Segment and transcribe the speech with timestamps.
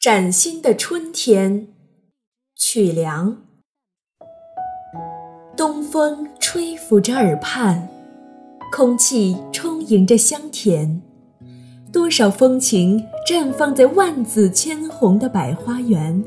[0.00, 1.68] 崭新的春天，
[2.56, 3.36] 曲梁。
[5.54, 7.86] 东风吹拂着耳畔，
[8.72, 11.02] 空气充盈着香甜。
[11.92, 16.24] 多少风情绽放在万紫千红的百花园，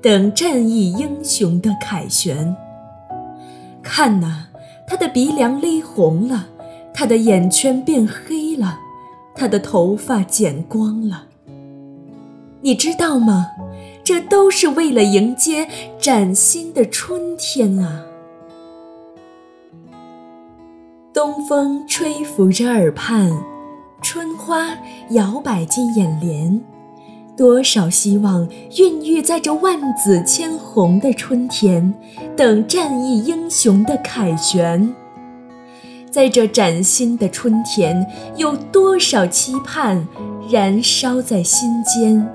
[0.00, 2.54] 等战役英雄的凯旋。
[3.82, 4.46] 看呐，
[4.86, 6.46] 他的鼻梁勒红了，
[6.94, 8.78] 他的眼圈变黑了，
[9.34, 11.26] 他的头发剪光了。
[12.66, 13.52] 你知道吗？
[14.02, 15.68] 这都是为了迎接
[16.00, 18.04] 崭新的春天啊！
[21.14, 23.30] 东风吹拂着耳畔，
[24.02, 24.76] 春花
[25.10, 26.60] 摇摆进眼帘，
[27.36, 31.94] 多少希望孕育在这万紫千红的春天，
[32.36, 34.92] 等战役英雄的凯旋。
[36.10, 38.04] 在这崭新的春天，
[38.36, 40.08] 有多少期盼
[40.50, 42.28] 燃烧在心间？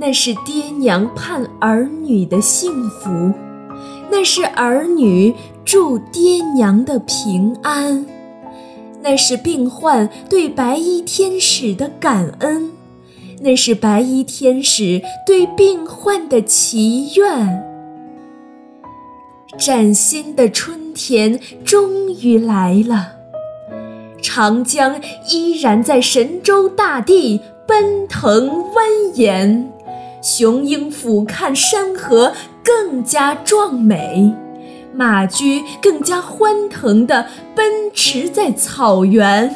[0.00, 3.32] 那是爹娘盼儿女的幸福，
[4.08, 8.06] 那是儿女祝爹娘的平安，
[9.02, 12.70] 那是病患对白衣天使的感恩，
[13.40, 17.64] 那是白衣天使对病患的祈愿。
[19.58, 23.14] 崭新的春天终于来了，
[24.22, 29.64] 长江依然在神州大地奔腾蜿蜒。
[30.30, 34.34] 雄鹰俯瞰山河，更加壮美；
[34.94, 39.54] 马驹更加欢腾地奔驰在草原。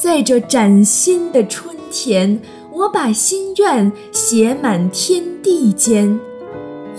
[0.00, 6.20] 在这崭新的春天，我把心愿写满天地间：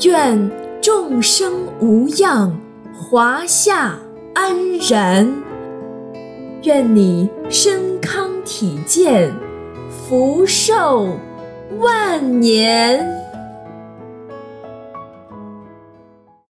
[0.02, 2.60] 愿众生无恙，
[2.94, 3.98] 华夏
[4.36, 5.26] 安然；
[6.64, 9.34] 愿你身康体健。
[10.08, 11.18] 福寿
[11.80, 13.23] 万年。